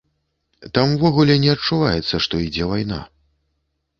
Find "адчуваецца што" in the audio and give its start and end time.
1.55-2.33